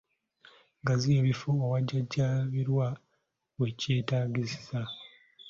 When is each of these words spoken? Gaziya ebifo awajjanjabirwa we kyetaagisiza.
Gaziya 0.85 1.17
ebifo 1.21 1.49
awajjanjabirwa 1.65 2.87
we 3.59 3.67
kyetaagisiza. 3.79 4.81